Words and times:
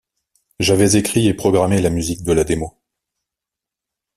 J'avais 0.59 0.95
écrit 0.95 1.27
et 1.27 1.35
programmé 1.35 1.79
la 1.79 1.91
musique 1.91 2.23
de 2.23 2.31
la 2.33 2.43
démo. 2.43 2.73